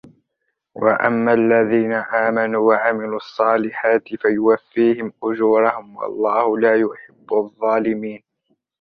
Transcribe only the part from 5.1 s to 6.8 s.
أُجُورَهُمْ وَاللَّهُ لَا